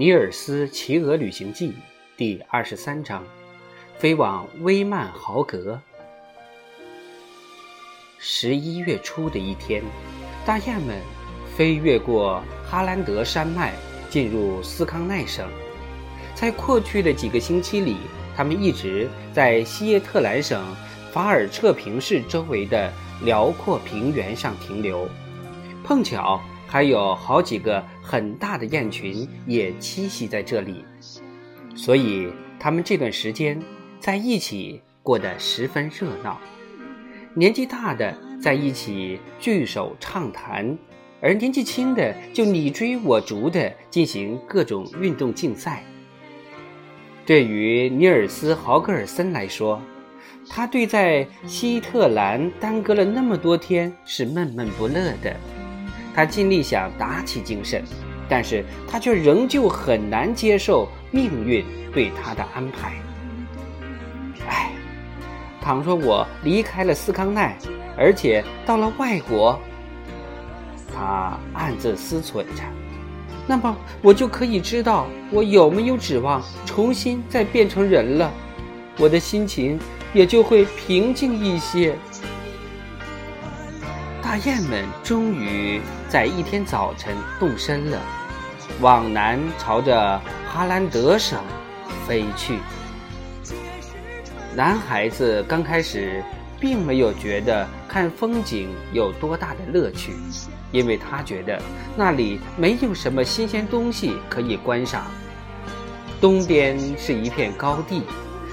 [0.00, 1.68] 尼尔斯骑鹅旅行记》
[2.16, 3.22] 第二十三章：
[3.98, 5.78] 飞往威曼豪格。
[8.16, 9.82] 十一月初的一天，
[10.46, 10.98] 大雁们
[11.54, 13.74] 飞越过哈兰德山脉，
[14.08, 15.46] 进入斯康奈省。
[16.34, 17.98] 在过去的几个星期里，
[18.34, 20.64] 他们一直在西耶特兰省
[21.12, 22.90] 法尔彻平市周围的
[23.22, 25.06] 辽阔平原上停留。
[25.84, 26.40] 碰巧
[26.70, 30.84] 还有好几个很大的雁群也栖息在这里，
[31.74, 32.28] 所以
[32.60, 33.60] 他们这段时间
[33.98, 36.38] 在一起过得十分热闹。
[37.34, 40.78] 年纪大的在一起聚首畅谈，
[41.20, 45.82] 而年纪轻的就你追我逐的进行各种运动竞赛。
[47.26, 49.82] 对于尼尔斯·豪格尔森来说，
[50.48, 55.34] 他对在希特兰耽搁了那么多天是闷闷不乐的。
[56.14, 57.84] 他尽力想打起精神，
[58.28, 62.92] 但是他却仍旧很难接受命运对他的安排。
[64.48, 64.72] 唉，
[65.60, 67.56] 倘若我离开了斯康奈，
[67.96, 69.58] 而且到了外国，
[70.92, 72.62] 他暗自思忖着，
[73.46, 78.30] 那么我就可以知道我有没有指望重新再变成人了，
[78.98, 79.78] 我的心情
[80.12, 81.96] 也就会平静一些。
[84.30, 88.00] 大雁们终于在一天早晨动身了，
[88.80, 91.42] 往南朝着哈兰德省
[92.06, 92.60] 飞去。
[94.54, 96.22] 男孩子刚开始
[96.60, 100.12] 并没有觉得看风景有多大的乐趣，
[100.70, 101.60] 因为他觉得
[101.96, 105.06] 那里没有什么新鲜东西可以观赏。
[106.20, 108.04] 东边是一片高地，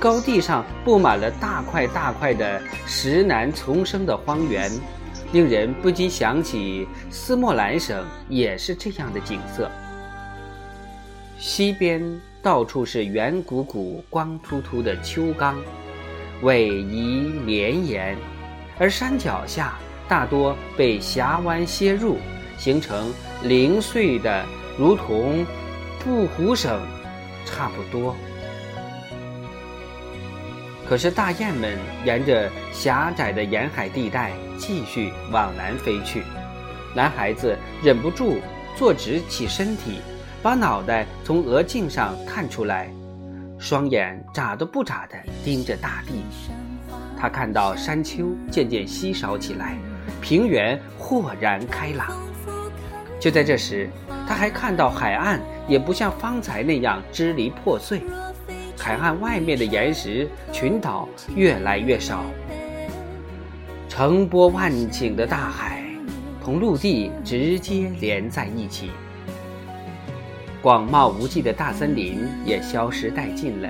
[0.00, 4.72] 高地上布满了大块大块的石楠丛生的荒原。
[5.32, 9.70] 令人不禁想起斯莫兰省也是这样的景色。
[11.38, 12.02] 西边
[12.42, 15.56] 到处是圆鼓鼓、光秃秃的丘冈，
[16.42, 18.16] 逶迤绵延；
[18.78, 19.78] 而山脚下
[20.08, 22.16] 大多被峡湾楔入，
[22.56, 23.12] 形成
[23.42, 24.44] 零碎的，
[24.78, 25.44] 如同
[26.02, 26.80] 布湖省
[27.44, 28.16] 差不多。
[30.88, 36.22] 可是大雁们沿着狭窄的沿海地带继续往南飞去，
[36.96, 38.38] 男孩子忍不住
[38.74, 40.00] 坐直起身体，
[40.42, 42.88] 把脑袋从额镜上探出来，
[43.58, 46.24] 双眼眨都不眨地盯着大地。
[47.20, 49.76] 他看到山丘渐渐稀少起来，
[50.22, 52.16] 平原豁然开朗。
[53.20, 53.90] 就在这时，
[54.26, 58.00] 他还看到海岸也不像方才那样支离破碎。
[58.78, 62.24] 海岸外面的岩石群岛越来越少，
[63.88, 65.82] 成波万顷的大海
[66.42, 68.90] 同陆地直接连在一起。
[70.62, 73.68] 广袤无际的大森林也消失殆尽了。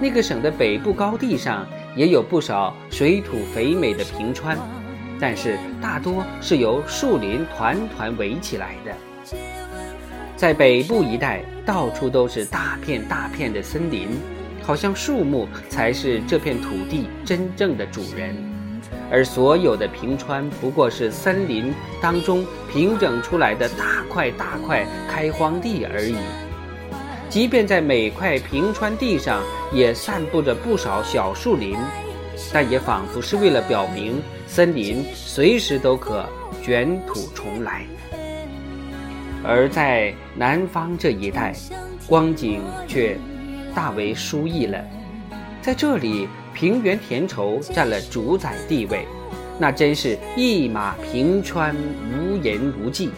[0.00, 1.66] 那个省的北部高地上
[1.96, 4.58] 也有不少水土肥美的平川，
[5.18, 8.94] 但是大多是由树林团团围起来的。
[10.36, 14.08] 在北部一带，到处都是大片大片的森林，
[14.62, 18.34] 好像树木才是这片土地真正的主人，
[19.10, 26.16] 而所有的平川不过是森林当中平整出来的大块大块开荒地而已。
[27.28, 31.76] 即便在每块平川地上也散布着不少小树林，
[32.52, 36.28] 但也仿佛是为了表明森林随时都可
[36.62, 37.86] 卷土重来。
[39.44, 41.52] 而在南方这一带，
[42.06, 43.18] 光景却
[43.74, 44.82] 大为殊异了。
[45.60, 49.06] 在这里，平原田畴占了主宰地位，
[49.58, 53.10] 那真是一马平川，无垠无际。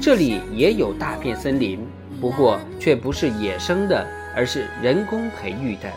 [0.00, 1.86] 这里也有大片森林，
[2.20, 5.92] 不过却不是野生的，而是人工培育的。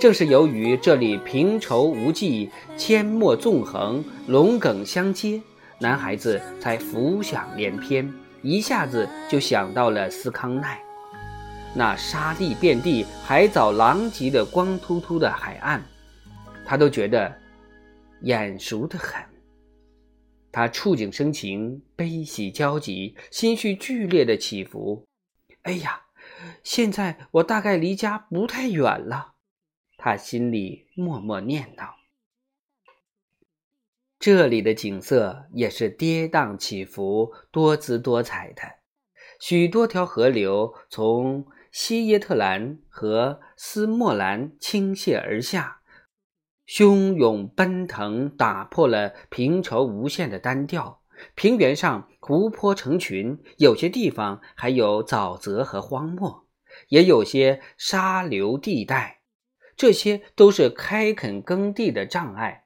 [0.00, 5.40] 正是由于这里平畴无际，阡陌纵横，龙梗相接，
[5.78, 8.12] 男孩子才浮想联翩。
[8.44, 10.78] 一下子就想到了斯康奈，
[11.74, 15.80] 那沙地遍地、海藻狼藉的光秃秃的海岸，
[16.66, 17.34] 他都觉得
[18.20, 19.18] 眼熟得很。
[20.52, 25.06] 他触景生情，悲喜交集，心绪剧烈的起伏。
[25.62, 26.02] 哎呀，
[26.62, 29.32] 现在我大概离家不太远了，
[29.96, 31.88] 他心里默默念叨。
[34.24, 38.62] 这里的景色也是跌宕起伏、多姿多彩的，
[39.38, 45.82] 许多条河流从西耶特兰和斯莫兰倾泻而下，
[46.66, 51.02] 汹涌奔腾，打破了平畴无限的单调，
[51.34, 56.46] 平原上湖泊成群，有些地方还有沼泽和荒漠，
[56.88, 59.20] 也有些沙流地带，
[59.76, 62.63] 这些都是开垦耕地的障碍。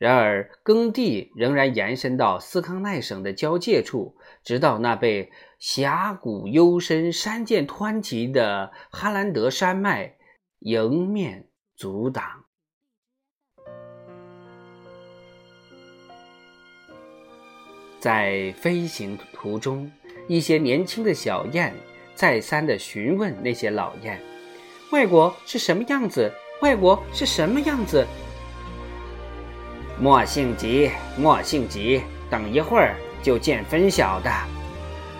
[0.00, 10.16] 然而，耕地仍然延伸到斯康奈省的交界处，直到那被峡谷幽深、山涧湍急的哈兰德山脉
[10.60, 12.24] 迎面阻挡。
[17.98, 19.92] 在飞行途中，
[20.26, 21.74] 一些年轻的小雁
[22.14, 24.18] 再三地询问那些老雁
[24.92, 26.32] ：“外国是什么样子？
[26.62, 28.06] 外国是什么样子？”
[30.00, 32.00] 莫性急，莫性急，
[32.30, 34.30] 等一会儿就见分晓的。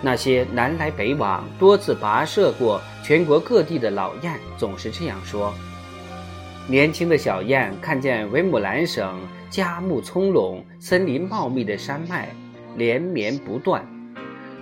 [0.01, 5.53] 那些南来北往、多次跋涉过全国各地的老雁总是这样说。
[6.67, 9.19] 年轻的小雁看见维姆兰省
[9.49, 12.29] 佳木葱茏、森林茂密的山脉。
[12.77, 13.85] 连绵不断，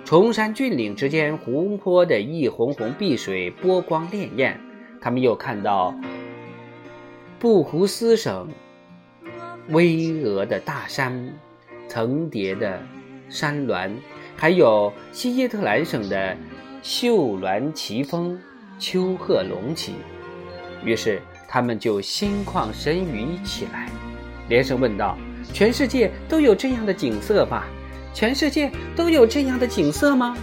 [0.04, 4.52] 崇山峻岭之间，湖泊的一泓泓碧水波光潋滟。
[5.00, 5.94] 他们又看到
[7.38, 8.48] 布胡斯省
[9.70, 11.32] 巍峨的大山、
[11.88, 12.82] 层叠的
[13.28, 13.90] 山峦，
[14.36, 16.36] 还有西耶特兰省的
[16.82, 18.36] 秀峦奇峰、
[18.78, 19.94] 丘壑隆起。
[20.84, 23.88] 于是，他们就心旷神怡起来，
[24.48, 25.16] 连声问道
[25.52, 27.66] ：“全世界都有这样的景色吧？”
[28.12, 30.36] 全世界都有这样的景色吗？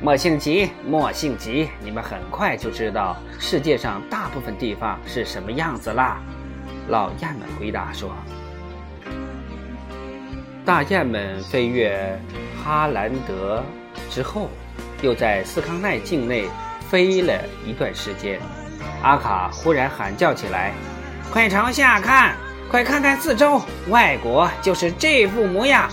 [0.00, 6.22] 莫性急，莫性急，你们很快就知道世界上大部分地方是什么样子啦。
[6.88, 8.10] 老雁们回答说
[10.64, 12.18] ：“大雁们飞越
[12.62, 13.62] 哈兰德
[14.08, 14.48] 之后，
[15.02, 16.48] 又在斯康奈境内
[16.88, 18.40] 飞了一段时间。
[19.02, 20.72] 阿卡忽然喊叫起来
[21.32, 22.34] ：‘快朝下看！’”
[22.70, 25.90] 快看看四周，外国就是这副模样。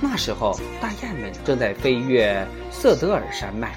[0.00, 3.74] 那时候，大雁们正在飞越瑟德尔山脉，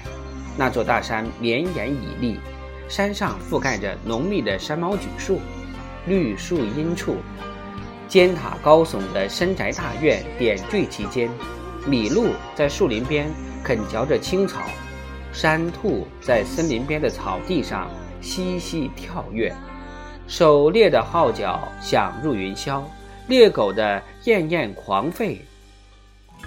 [0.56, 2.40] 那座大山绵延屹立，
[2.88, 5.40] 山上覆盖着浓密的山毛榉树，
[6.06, 7.16] 绿树荫处，
[8.08, 11.30] 尖塔高耸的深宅大院点缀其间。
[11.86, 13.30] 麋鹿在树林边
[13.62, 14.62] 啃嚼着青草，
[15.32, 17.90] 山兔在森林边的草地上
[18.20, 19.54] 嬉戏跳跃。
[20.26, 22.82] 狩猎的号角响入云霄，
[23.28, 25.36] 猎狗的燕燕狂吠，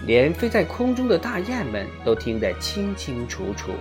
[0.05, 3.71] 连飞在空中的大雁们都听得清清楚楚。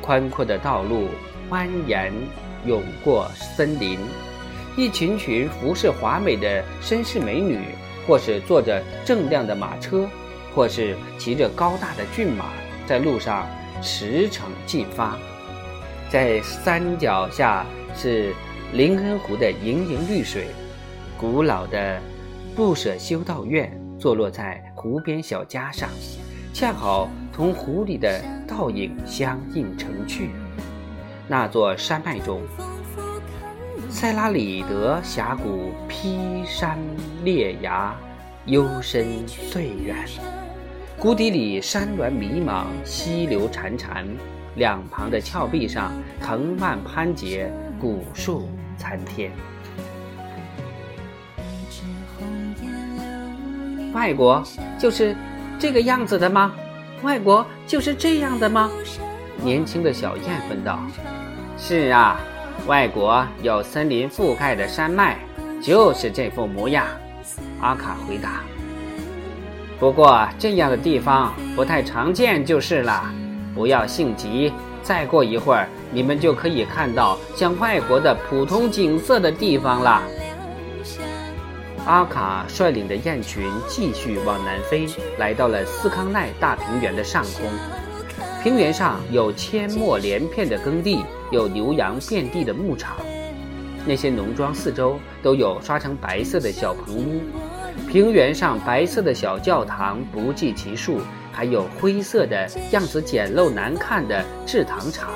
[0.00, 1.08] 宽阔的道路
[1.50, 2.10] 蜿蜒
[2.64, 3.98] 涌过森林，
[4.76, 7.58] 一群群服饰华美的绅士美女，
[8.06, 10.08] 或是坐着锃亮的马车，
[10.54, 12.46] 或是骑着高大的骏马，
[12.86, 13.48] 在路上
[13.82, 15.16] 驰骋进发。
[16.08, 18.34] 在山脚下是。
[18.72, 20.46] 林恩湖的盈盈绿水，
[21.18, 22.00] 古老的
[22.54, 23.68] 不舍修道院
[23.98, 25.88] 坐落在湖边小家上，
[26.54, 30.28] 恰好同湖里的倒影相映成趣。
[31.26, 32.42] 那座山脉中，
[33.88, 36.78] 塞拉里德峡谷劈山
[37.24, 37.94] 裂崖，
[38.44, 39.96] 幽深邃远，
[40.98, 44.04] 谷底里山峦迷茫，溪流潺潺，
[44.56, 47.50] 两旁的峭壁上藤蔓攀结，
[47.80, 48.50] 古树。
[48.76, 49.30] 参天，
[53.94, 54.42] 外国
[54.78, 55.16] 就是
[55.58, 56.54] 这个样子的吗？
[57.02, 58.70] 外国就是这样的吗？
[59.42, 60.78] 年轻的小雁问道。
[61.56, 62.20] 是啊，
[62.66, 65.16] 外国有森林覆盖的山脉，
[65.62, 66.86] 就是这副模样。
[67.60, 68.42] 阿卡回答。
[69.78, 73.10] 不过这样的地方不太常见，就是了。
[73.54, 74.52] 不要性急。
[74.82, 80.02] 再过一会儿，你们就可以看到像外国的普通景色的地方了。
[81.90, 84.86] 阿卡率领的雁群继续往南飞，
[85.18, 87.50] 来到了斯康奈大平原的上空。
[88.44, 92.96] 平原上有阡陌连片的耕地，有牛羊遍地的牧场。
[93.84, 97.22] 那些农庄四周都有刷成白色的小棚屋，
[97.88, 101.00] 平原上白色的小教堂不计其数。
[101.32, 105.10] 还有灰色的样子简陋难看的制糖厂，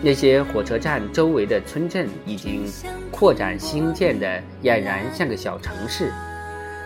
[0.00, 2.64] 那些火车站周围的村镇已经
[3.10, 6.12] 扩展兴建的俨然像个小城市。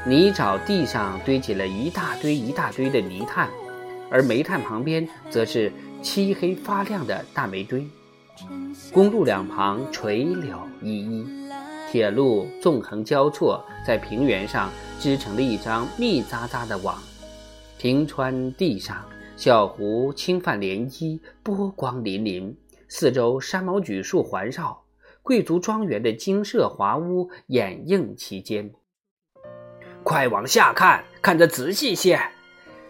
[0.07, 3.49] 泥沼地上堆起了一大堆一大堆的泥炭，
[4.11, 5.71] 而煤炭旁边则是
[6.03, 7.87] 漆黑发亮的大煤堆。
[8.93, 11.27] 公路两旁垂柳依依，
[11.91, 16.99] 铁路纵横交错，在平原上织成了一张密匝匝的网。
[17.79, 19.05] 平川地上，
[19.37, 22.53] 小湖轻泛涟漪，波光粼粼。
[22.95, 24.85] 四周山毛榉树环绕，
[25.23, 28.71] 贵族庄园的金色华屋掩映其间。
[30.03, 32.21] 快往下看，看得仔细些。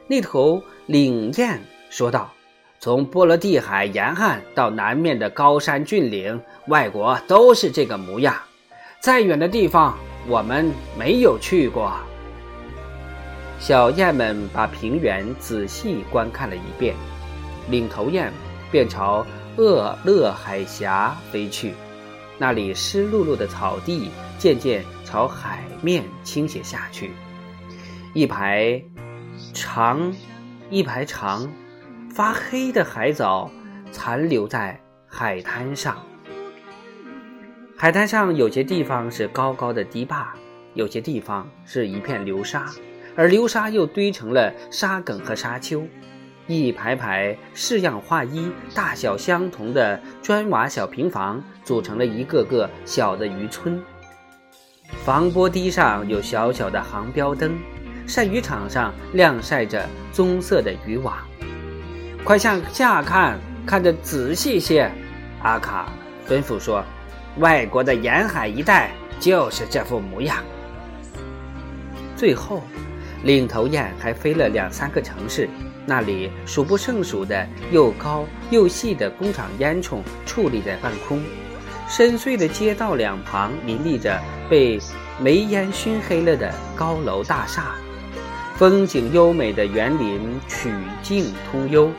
[0.09, 2.33] 那头领雁说道
[2.81, 8.35] ：“从波罗的海沿岸到南面的高山峻岭，外国都是这个模样。
[8.99, 10.69] 再远的地方，我们
[10.99, 11.93] 没有去过。”
[13.61, 16.97] 小雁们把平原仔细观看了一遍，
[17.71, 18.33] 领头雁
[18.69, 19.25] 便朝
[19.57, 21.75] 厄勒海峡飞去。
[22.39, 27.13] 那里湿漉漉的草地渐渐朝海面倾斜下去，
[28.15, 28.83] 一排
[29.55, 30.13] 长、
[30.69, 31.49] 一排长、
[32.11, 33.49] 发黑的海藻
[33.93, 35.97] 残留在海滩上。
[37.77, 40.33] 海滩上有些地方是高高的堤坝，
[40.75, 42.67] 有些地方是一片流沙，
[43.15, 45.87] 而流沙又堆成了沙埂和沙丘。
[46.47, 53.81] 一排排式样划一、大小相同的砖瓦小平房，组成了一个个小的渔村。
[55.05, 57.57] 防波堤上有小小的航标灯，
[58.07, 61.17] 晒渔场上晾晒着棕色的渔网。
[62.25, 64.91] 快向下看，看得仔细些，
[65.43, 65.89] 阿卡
[66.29, 66.85] 吩咐说
[67.39, 70.37] ：“外国的沿海一带就是这副模样。”
[72.17, 72.63] 最后，
[73.25, 75.49] 领头雁还飞了两三个城市。
[75.85, 81.21] 那里数不胜数的又高又细的工厂烟囱矗立在半空，
[81.89, 84.79] 深邃的街道两旁林立着被
[85.21, 87.75] 煤烟熏黑了的高楼大厦，
[88.57, 90.73] 风景优美的园林曲
[91.03, 91.91] 径通幽。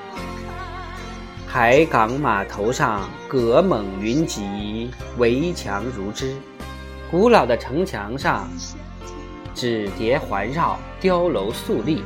[1.45, 6.35] 海港码头上葛猛云集，围墙如织；
[7.11, 8.49] 古老的城墙上
[9.53, 12.01] 纸叠环绕，碉楼肃立。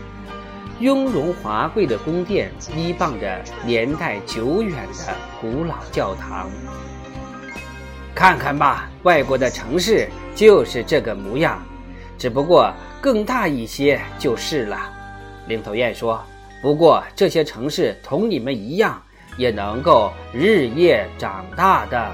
[0.79, 6.51] 雍容华贵的宫殿依傍着年代久远的古老教堂。
[8.13, 11.59] 看看吧，外国的城市就是这个模样，
[12.15, 14.77] 只不过更大一些就是了。
[15.47, 16.23] 领头雁说
[16.61, 19.01] ：“不过这些城市同你们一样，
[19.35, 22.11] 也能够日夜长大的。”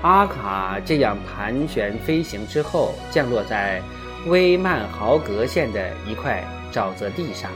[0.00, 3.82] 阿卡这样盘旋飞行之后，降落在。
[4.28, 7.50] 威曼豪格县的一块沼泽地上，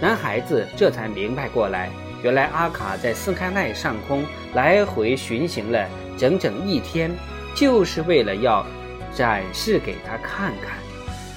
[0.00, 1.90] 男孩子这才明白过来，
[2.22, 7.10] 原来阿卡在斯开奈上空来回巡行了整整一天，
[7.54, 8.66] 就是为了要
[9.14, 10.78] 展示给他看看，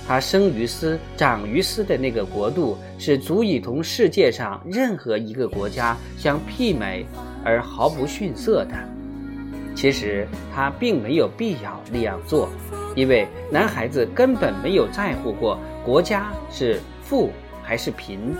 [0.08, 7.06] 他生于斯、长于斯的那个国度是足以同世界上任何一个国家相媲美
[7.44, 8.76] 而毫不逊色的。
[9.76, 12.50] 其实他并没有必要那样做。
[12.96, 17.32] 因为男孩子根本没有在乎过国家是富
[17.64, 18.36] 还是贫。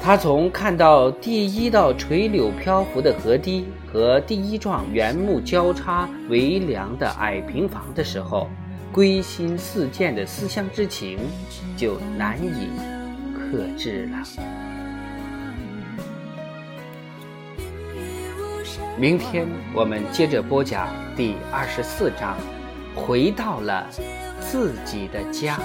[0.00, 8.48] 他从看到第一道垂柳漂浮的河堤和第一幢原木交叉围梁的矮平房的时候，
[8.92, 11.18] 归心似箭的思乡之情
[11.76, 12.68] 就难以
[13.34, 14.18] 克制了。
[18.98, 22.36] 明天我们接着播讲第二十四章。
[22.94, 23.86] 回到了
[24.40, 25.58] 自己的家。